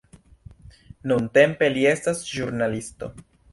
[1.11, 3.15] Nuntempe li estas ĵurnalisto.